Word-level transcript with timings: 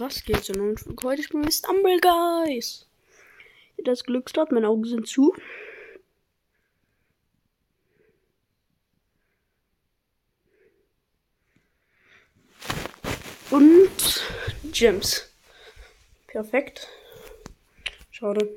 was 0.00 0.24
geht 0.24 0.44
so? 0.44 0.52
Und 0.52 1.02
heute 1.02 1.22
spielen 1.22 1.44
wir 1.44 1.52
Stumble 1.52 1.98
Guys. 2.00 2.86
Das 3.84 4.04
Glücksrad, 4.04 4.52
meine 4.52 4.68
Augen 4.68 4.84
sind 4.84 5.06
zu. 5.06 5.34
Und 13.50 14.24
Gems. 14.72 15.30
Perfekt. 16.26 16.88
Schade. 18.10 18.48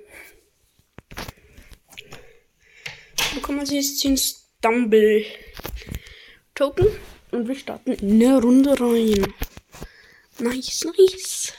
Dann 3.34 3.42
kann 3.44 3.56
man 3.58 3.66
jetzt 3.66 4.00
ziehen 4.00 4.18
Stumble 4.18 5.26
Token 6.56 6.88
und 7.32 7.48
wir 7.48 7.56
starten 7.56 7.92
in 7.92 8.24
eine 8.24 8.42
Runde 8.42 8.80
rein. 8.80 9.34
Nice, 10.40 10.86
nice. 10.86 11.54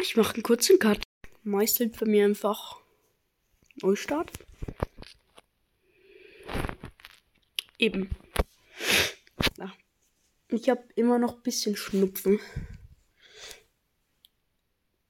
Ich 0.00 0.16
mache 0.16 0.34
einen 0.34 0.42
kurzen 0.44 0.78
Cut. 0.78 1.02
Meistert 1.42 1.96
für 1.96 2.06
mir 2.06 2.24
einfach 2.24 2.80
Neustart. 3.82 4.30
Eben. 7.78 8.10
Ich 10.48 10.68
habe 10.70 10.84
immer 10.94 11.18
noch 11.18 11.36
ein 11.36 11.42
bisschen 11.42 11.76
Schnupfen. 11.76 12.38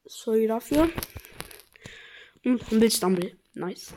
Sorry 0.06 0.46
dafür. 0.46 0.90
Und 2.44 2.70
Humble 2.70 2.90
Stumble. 2.90 3.36
Nice. 3.54 3.94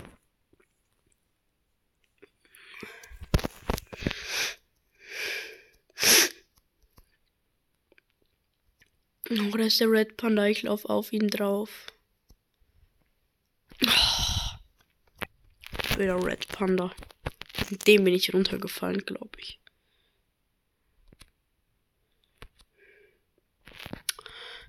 Oh, 9.29 9.57
da 9.57 9.65
ist 9.65 9.79
der 9.81 9.91
Red 9.91 10.15
Panda. 10.15 10.45
Ich 10.45 10.63
laufe 10.63 10.89
auf 10.89 11.11
ihn 11.11 11.27
drauf. 11.27 11.87
Oh. 13.85 13.89
Wieder 15.97 16.23
Red 16.23 16.47
Panda. 16.47 16.95
Mit 17.69 17.85
dem 17.87 18.05
bin 18.05 18.13
ich 18.13 18.33
runtergefallen, 18.33 19.05
glaube 19.05 19.37
ich. 19.39 19.59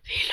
Wie 0.03 0.29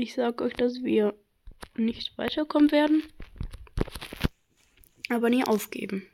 Ich 0.00 0.14
sag 0.14 0.40
euch, 0.42 0.52
dass 0.52 0.84
wir 0.84 1.18
nicht 1.76 2.16
weiterkommen 2.16 2.70
werden. 2.70 3.02
Aber 5.08 5.28
nie 5.28 5.42
aufgeben. 5.42 6.06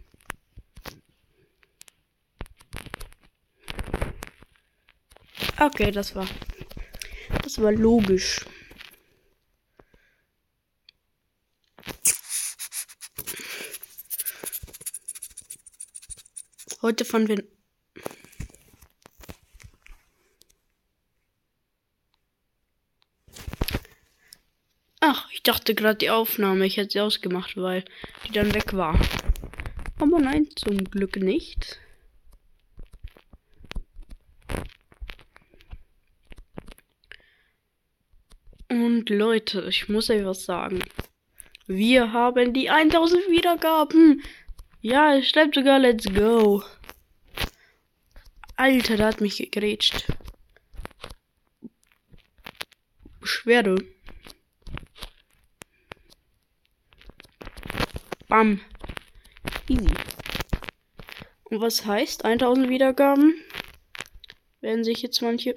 Okay, 5.61 5.91
das 5.91 6.17
war. 6.17 6.27
Das 7.43 7.61
war 7.61 7.73
logisch. 7.73 8.47
Heute 16.81 17.05
fahren 17.05 17.29
wir. 17.29 17.54
Ach, 25.07 25.31
ich 25.31 25.43
dachte 25.43 25.75
gerade 25.75 25.99
die 25.99 26.09
Aufnahme. 26.09 26.65
Ich 26.65 26.79
hätte 26.79 26.93
sie 26.93 27.01
ausgemacht, 27.01 27.59
weil 27.59 27.85
die 28.27 28.33
dann 28.33 28.55
weg 28.55 28.73
war. 28.73 28.99
Aber 30.01 30.19
nein, 30.19 30.49
zum 30.57 30.83
Glück 30.85 31.17
nicht. 31.17 31.79
Und 38.71 39.11
Leute, 39.11 39.67
ich 39.69 39.91
muss 39.91 40.09
euch 40.09 40.25
was 40.25 40.47
sagen. 40.47 40.83
Wir 41.67 42.15
haben 42.15 42.55
die 42.55 42.71
1000 42.71 43.29
Wiedergaben. 43.29 44.23
Ja, 44.81 45.19
es 45.19 45.29
schreibt 45.29 45.55
sogar 45.55 45.81
Let's 45.81 46.07
Go. 46.15 46.63
Alter, 48.57 48.97
da 48.97 49.09
hat 49.09 49.21
mich 49.21 49.37
gegrätscht. 49.37 50.07
Beschwerde. 53.21 53.94
Bam. 58.29 58.61
Easy. 59.69 59.91
Und 61.45 61.61
was 61.61 61.85
heißt 61.85 62.25
1000 62.25 62.69
Wiedergaben? 62.69 63.35
Werden 64.61 64.85
sich 64.85 65.03
jetzt 65.03 65.21
manche 65.23 65.55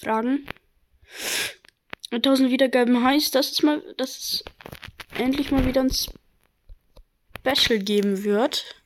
fragen. 0.00 0.46
1000 2.10 2.50
Wiedergaben 2.50 3.02
heißt, 3.02 3.34
dass 3.34 3.52
es 3.52 3.62
mal, 3.62 3.82
dass 3.96 4.18
es 4.18 4.44
endlich 5.18 5.50
mal 5.50 5.66
wieder 5.66 5.82
ein 5.82 5.90
Special 5.90 7.78
geben 7.78 8.24
wird. 8.24 8.82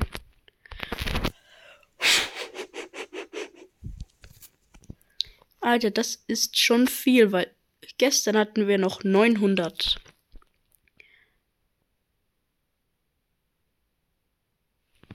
Alter, 5.68 5.90
das 5.90 6.24
ist 6.26 6.58
schon 6.58 6.88
viel, 6.88 7.30
weil 7.30 7.54
gestern 7.98 8.38
hatten 8.38 8.66
wir 8.68 8.78
noch 8.78 9.04
900. 9.04 10.00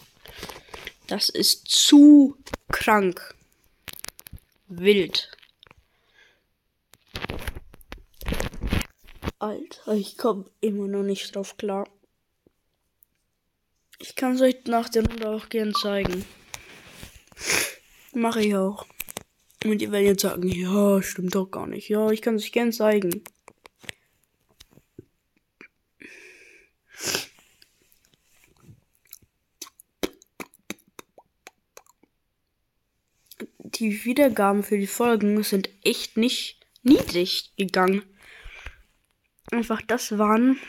Das 1.07 1.27
ist 1.27 1.67
zu 1.67 2.37
krank. 2.71 3.35
Wild. 4.69 5.29
Alter, 9.39 9.93
ich 9.95 10.17
komme 10.17 10.45
immer 10.61 10.87
noch 10.87 11.03
nicht 11.03 11.35
drauf 11.35 11.57
klar. 11.57 11.89
Ich 13.99 14.15
kann 14.15 14.35
es 14.35 14.41
euch 14.41 14.55
nach 14.65 14.89
der 14.89 15.05
Runde 15.05 15.29
auch 15.29 15.49
gern 15.49 15.73
zeigen. 15.73 16.25
Mache 18.13 18.41
ich 18.41 18.55
auch. 18.55 18.85
Und 19.65 19.81
ihr 19.81 19.91
werdet 19.91 20.07
jetzt 20.07 20.21
sagen, 20.21 20.47
ja, 20.47 21.01
stimmt 21.01 21.35
doch 21.35 21.47
gar 21.47 21.67
nicht. 21.67 21.89
Ja, 21.89 22.09
ich 22.09 22.21
kann 22.21 22.35
es 22.35 22.43
euch 22.43 22.51
gern 22.51 22.71
zeigen. 22.71 23.23
die 33.79 34.05
Wiedergaben 34.05 34.63
für 34.63 34.77
die 34.77 34.87
Folgen 34.87 35.41
sind 35.43 35.69
echt 35.83 36.17
nicht 36.17 36.59
niedrig 36.83 37.53
gegangen. 37.57 38.03
Einfach 39.51 39.81
das 39.81 40.17
waren 40.17 40.59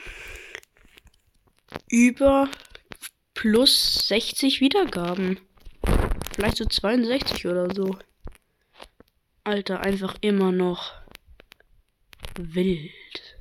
über 1.88 2.48
plus 3.40 4.06
60 4.08 4.60
Wiedergaben. 4.60 5.40
Vielleicht 6.34 6.58
so 6.58 6.66
62 6.66 7.46
oder 7.46 7.74
so. 7.74 7.96
Alter, 9.44 9.80
einfach 9.80 10.14
immer 10.20 10.52
noch 10.52 10.92
wild. 12.34 13.38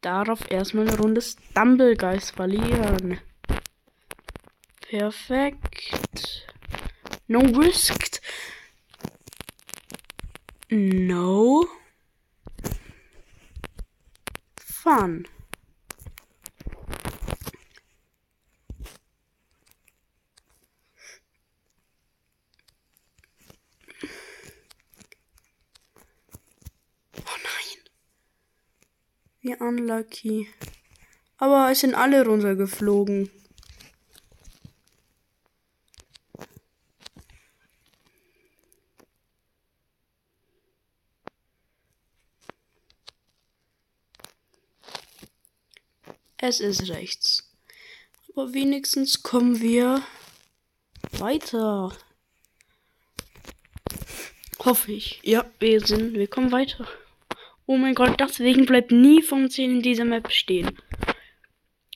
Darauf 0.00 0.50
erstmal 0.50 0.88
eine 0.88 0.98
Runde 0.98 1.22
Stumblegeist 1.22 2.32
verlieren. 2.32 3.20
Perfekt. 4.80 6.48
No 7.28 7.38
risked. 7.38 8.20
No. 10.68 11.64
Fun. 14.56 15.28
Wie 29.42 29.56
unlucky. 29.56 30.48
Aber 31.38 31.70
es 31.70 31.80
sind 31.80 31.94
alle 31.94 32.24
runtergeflogen. 32.26 33.30
Es 46.36 46.60
ist 46.60 46.88
rechts. 46.88 47.50
Aber 48.30 48.52
wenigstens 48.52 49.22
kommen 49.22 49.60
wir 49.60 50.02
weiter. 51.12 51.96
Hoffe 54.58 54.92
ich. 54.92 55.20
Ja, 55.22 55.50
wir 55.58 55.80
sind, 55.86 56.14
wir 56.14 56.28
kommen 56.28 56.52
weiter. 56.52 56.86
Oh 57.70 57.76
mein 57.76 57.94
Gott, 57.94 58.18
deswegen 58.18 58.66
bleibt 58.66 58.90
nie 58.90 59.22
vom 59.22 59.48
10 59.48 59.76
in 59.76 59.80
dieser 59.80 60.04
Map 60.04 60.32
stehen. 60.32 60.76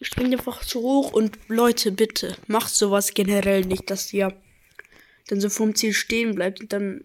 Springt 0.00 0.32
einfach 0.32 0.64
zu 0.64 0.80
hoch 0.82 1.10
und 1.12 1.36
Leute, 1.48 1.90
bitte, 1.90 2.36
macht 2.46 2.72
sowas 2.72 3.12
generell 3.12 3.62
nicht, 3.62 3.90
dass 3.90 4.12
ihr 4.12 4.40
dann 5.26 5.40
so 5.40 5.50
vom 5.50 5.74
Ziel 5.74 5.92
stehen 5.92 6.36
bleibt 6.36 6.60
und 6.60 6.72
dann 6.72 7.04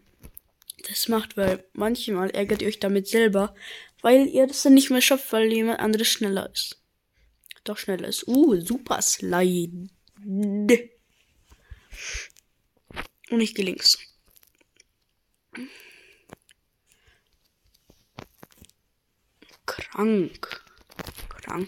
das 0.88 1.08
macht, 1.08 1.36
weil 1.36 1.66
manchmal 1.74 2.30
ärgert 2.30 2.62
ihr 2.62 2.68
euch 2.68 2.78
damit 2.78 3.08
selber, 3.08 3.56
weil 4.04 4.28
ihr 4.28 4.46
das 4.46 4.62
dann 4.62 4.76
nicht 4.76 4.92
mehr 4.92 5.02
schafft, 5.02 5.34
weil 5.34 5.52
jemand 5.52 5.80
anderes 5.80 6.08
schneller 6.08 6.48
ist. 6.54 6.80
Doch 7.64 7.80
schneller 7.80 8.08
ist. 8.08 8.28
Uh, 8.28 8.56
super 8.62 9.02
Slide. 9.02 9.90
Und 10.24 10.70
ich 13.32 13.56
gehe. 13.56 13.76
Krank. 20.00 20.62
Krank. 21.28 21.68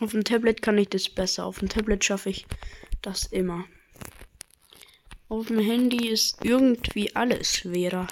Auf 0.00 0.12
dem 0.12 0.24
Tablet 0.24 0.62
kann 0.62 0.78
ich 0.78 0.88
das 0.88 1.10
besser. 1.10 1.44
Auf 1.44 1.58
dem 1.58 1.68
Tablet 1.68 2.02
schaffe 2.02 2.30
ich 2.30 2.46
das 3.02 3.26
immer. 3.26 3.66
Auf 5.32 5.46
dem 5.46 5.60
Handy 5.60 6.10
ist 6.10 6.44
irgendwie 6.44 7.16
alles 7.16 7.56
schwerer. 7.56 8.06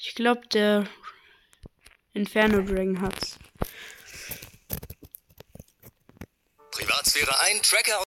Ich 0.00 0.16
glaube, 0.16 0.44
der 0.48 0.88
Inferno 2.14 2.60
Dragon 2.62 3.00
hat's. 3.00 3.38
Privatsphäre 6.72 7.40
ein, 7.42 7.62
Tracker. 7.62 8.02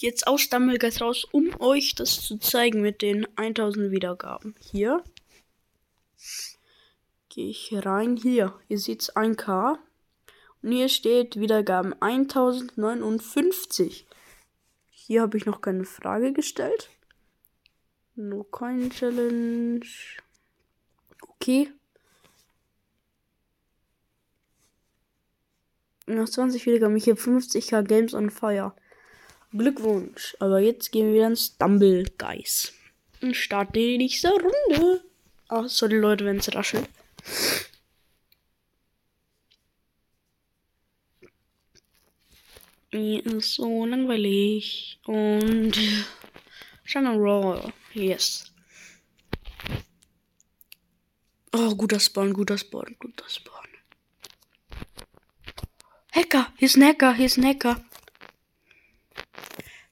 Jetzt 0.00 0.26
aus 0.26 0.40
Stammelgeist 0.40 1.00
raus, 1.00 1.24
um 1.30 1.54
euch 1.60 1.94
das 1.94 2.22
zu 2.22 2.38
zeigen 2.38 2.80
mit 2.80 3.00
den 3.00 3.28
1000 3.38 3.92
Wiedergaben. 3.92 4.56
Hier 4.72 5.04
gehe 7.28 7.50
ich 7.50 7.70
rein. 7.72 8.16
Hier, 8.16 8.58
ihr 8.66 8.80
seht 8.80 9.14
1K. 9.14 9.78
Und 10.60 10.72
hier 10.72 10.88
steht 10.88 11.38
Wiedergaben 11.38 11.94
1059. 12.02 14.07
Hier 15.08 15.22
habe 15.22 15.38
ich 15.38 15.46
noch 15.46 15.62
keine 15.62 15.84
Frage 15.84 16.34
gestellt. 16.34 16.90
No 18.14 18.44
Coin 18.44 18.90
Challenge. 18.90 19.86
Okay. 21.22 21.70
Nach 26.06 26.28
20 26.28 26.66
Wiedergaben, 26.66 26.94
ich 26.94 27.08
habe 27.08 27.18
50k 27.18 27.84
Games 27.84 28.12
on 28.12 28.28
Fire. 28.28 28.74
Glückwunsch. 29.52 30.36
Aber 30.40 30.58
jetzt 30.58 30.92
gehen 30.92 31.06
wir 31.06 31.14
wieder 31.14 31.28
ins 31.28 31.46
Stumble 31.46 32.04
Guys. 32.18 32.74
Und 33.22 33.34
starten 33.34 33.72
die 33.72 33.96
nächste 33.96 34.28
Runde. 34.28 35.04
Ach, 35.48 35.66
sorry 35.68 35.96
Leute, 35.96 36.26
wenn 36.26 36.36
es 36.36 36.54
raschelt. 36.54 36.86
Mir 42.90 43.24
ist 43.26 43.54
so 43.54 43.84
langweilig. 43.84 44.98
Und 45.04 45.78
Roll. 46.94 47.72
Yes. 47.92 48.52
Oh, 51.52 51.74
guter 51.74 52.00
Spawn, 52.00 52.32
guter 52.32 52.56
Spawn, 52.56 52.96
guter 52.98 53.28
Spawn. 53.28 53.66
Hacker, 56.12 56.52
hier 56.56 56.66
ist 56.66 56.76
ein 56.76 56.84
Hacker, 56.84 57.14
hier 57.14 57.26
ist 57.26 57.36
ein 57.36 57.44
Hacker. 57.44 57.84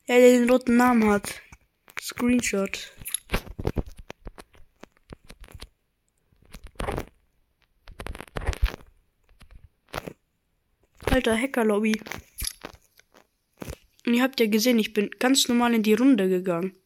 Ja, 0.07 0.15
der 0.17 0.39
den 0.39 0.49
roten 0.49 0.77
Namen 0.77 1.11
hat. 1.11 1.43
Screenshot. 2.01 2.93
Alter, 11.11 11.37
Hacker-Lobby. 11.37 12.01
Und 14.07 14.15
ihr 14.15 14.23
habt 14.23 14.39
ja 14.39 14.47
gesehen, 14.47 14.79
ich 14.79 14.93
bin 14.93 15.11
ganz 15.19 15.49
normal 15.49 15.75
in 15.75 15.83
die 15.83 15.95
Runde 15.95 16.29
gegangen. 16.29 16.77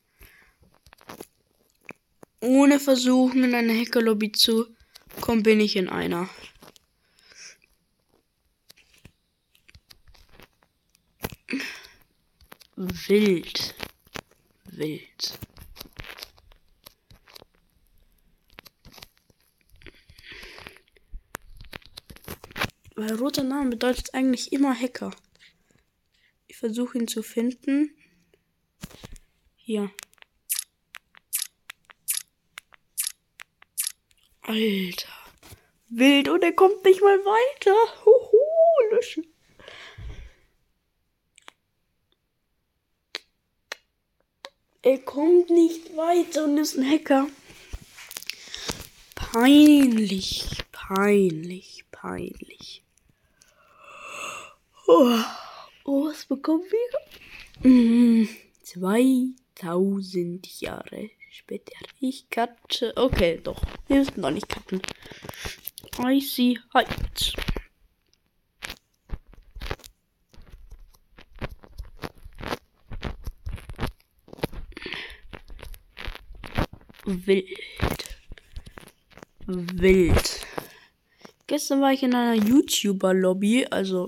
Ohne 2.40 2.80
versuchen, 2.80 3.44
in 3.44 3.54
eine 3.54 3.78
Hackerlobby 3.78 4.32
zu 4.32 4.74
kommen, 5.20 5.42
bin 5.42 5.60
ich 5.60 5.76
in 5.76 5.90
einer. 5.90 6.30
Wild. 12.76 13.74
Wild. 14.64 15.38
Weil 22.96 23.14
roter 23.16 23.44
Name 23.44 23.68
bedeutet 23.68 24.14
eigentlich 24.14 24.52
immer 24.52 24.74
Hacker 24.74 25.10
versuche 26.60 26.98
ihn 26.98 27.08
zu 27.08 27.22
finden. 27.22 27.96
Hier. 29.56 29.90
Alter. 34.42 35.08
Wild 35.88 36.28
und 36.28 36.42
er 36.42 36.52
kommt 36.52 36.84
nicht 36.84 37.00
mal 37.00 37.18
weiter. 37.18 37.74
Huhu, 38.04 38.94
löschen. 38.94 39.26
Er 44.82 44.98
kommt 44.98 45.48
nicht 45.48 45.96
weiter 45.96 46.44
und 46.44 46.58
ist 46.58 46.76
ein 46.76 46.90
Hacker. 46.90 47.26
Peinlich, 49.14 50.46
peinlich, 50.72 51.86
peinlich. 51.90 52.84
Oh. 54.86 55.18
Oh, 55.92 56.04
was 56.04 56.24
bekommen 56.24 56.62
wir? 56.70 57.68
Mm, 57.68 58.28
2000 58.62 60.60
Jahre 60.60 61.10
später. 61.32 61.72
Ich 61.98 62.30
cutte. 62.30 62.92
Okay, 62.94 63.40
doch. 63.42 63.60
Wir 63.88 63.96
müssen 63.96 64.20
noch 64.20 64.30
nicht 64.30 64.48
cutten. 64.48 64.80
Icy 65.98 66.60
Heights. 66.72 67.32
Wild. 77.04 78.20
Wild. 79.48 80.46
Gestern 81.48 81.80
war 81.80 81.92
ich 81.92 82.04
in 82.04 82.14
einer 82.14 82.34
YouTuber-Lobby, 82.34 83.66
also 83.72 84.06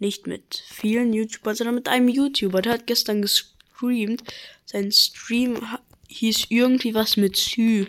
nicht 0.00 0.26
mit 0.26 0.62
vielen 0.66 1.12
YouTubern, 1.12 1.54
sondern 1.54 1.74
mit 1.74 1.88
einem 1.88 2.08
YouTuber. 2.08 2.62
Der 2.62 2.72
hat 2.72 2.86
gestern 2.86 3.22
gestreamt. 3.22 4.24
Sein 4.64 4.90
Stream 4.92 5.60
hieß 6.08 6.46
irgendwie 6.48 6.94
was 6.94 7.16
mit 7.16 7.36
Sü. 7.36 7.86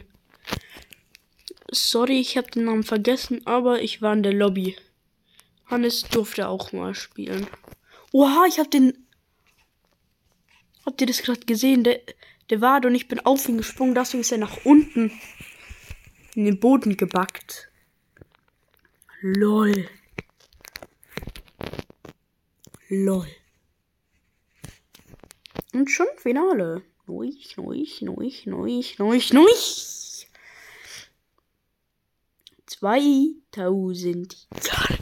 Sorry, 1.72 2.20
ich 2.20 2.38
habe 2.38 2.52
den 2.52 2.66
Namen 2.66 2.84
vergessen, 2.84 3.42
aber 3.46 3.82
ich 3.82 4.02
war 4.02 4.14
in 4.14 4.24
der 4.24 4.34
Lobby. 4.34 4.76
Hannes 5.68 6.04
durfte 6.04 6.48
auch 6.48 6.74
mal 6.74 6.94
spielen. 6.94 7.48
Oha, 8.12 8.46
ich 8.48 8.60
hab 8.60 8.70
den. 8.70 9.08
Habt 10.86 11.00
ihr 11.00 11.08
das 11.08 11.22
gerade 11.22 11.46
gesehen? 11.46 11.84
Der, 11.84 12.02
der 12.50 12.60
war 12.60 12.84
und 12.84 12.96
ich 12.96 13.08
bin 13.08 13.22
auf 13.22 13.48
ihn 13.48 13.58
gesprungen, 13.58 13.96
deswegen 13.96 14.22
ist 14.22 14.32
er 14.34 14.38
nach 14.38 14.66
unten 14.66 15.12
in 16.36 16.46
den 16.46 16.60
Boden 16.60 16.98
gebackt. 16.98 17.70
Lol. 19.22 19.88
Lol. 22.94 23.26
Und 25.72 25.90
schon 25.90 26.08
Finale. 26.18 26.84
Neuich, 27.08 27.56
neuich, 27.56 28.02
neuich, 28.02 28.46
neuich, 28.48 29.00
neuich, 29.00 29.32
neuich. 29.32 30.28
2000 32.66 34.48
Jahre 34.62 34.98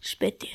später. 0.00 0.46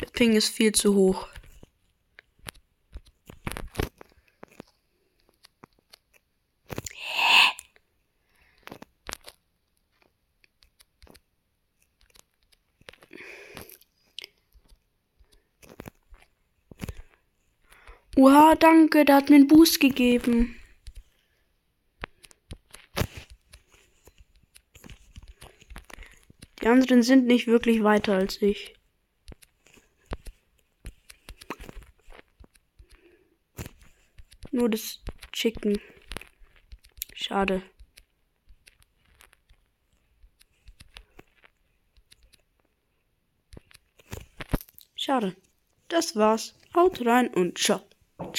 Der 0.00 0.06
Ping 0.12 0.36
ist 0.36 0.50
viel 0.50 0.70
zu 0.70 0.94
hoch. 0.94 1.26
Oha, 18.22 18.54
danke, 18.54 19.06
der 19.06 19.16
hat 19.16 19.30
mir 19.30 19.36
einen 19.36 19.46
Boost 19.46 19.80
gegeben. 19.80 20.54
Die 26.60 26.66
anderen 26.66 27.02
sind 27.02 27.26
nicht 27.26 27.46
wirklich 27.46 27.82
weiter 27.82 28.16
als 28.16 28.42
ich. 28.42 28.74
Nur 34.50 34.68
das 34.68 35.00
Chicken. 35.32 35.80
Schade. 37.14 37.62
Schade. 44.94 45.34
Das 45.88 46.16
war's. 46.16 46.54
Haut 46.74 47.06
rein 47.06 47.28
und 47.28 47.56
ciao. 47.56 47.89
Ciao. 48.20 48.32